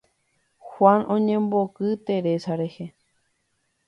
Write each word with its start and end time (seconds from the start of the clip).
Juan 0.69 1.01
oñemboki 1.15 1.89
Teresa 2.07 2.53
rehe. 2.61 2.87